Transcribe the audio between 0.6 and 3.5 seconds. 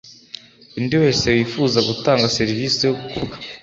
undi wese wifuza gutanga serivisi yokuvuga